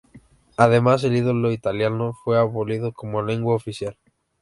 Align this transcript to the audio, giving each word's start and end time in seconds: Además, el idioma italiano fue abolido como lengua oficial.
Además, 0.57 1.03
el 1.03 1.15
idioma 1.15 1.51
italiano 1.53 2.15
fue 2.23 2.35
abolido 2.39 2.91
como 2.91 3.21
lengua 3.21 3.53
oficial. 3.53 3.95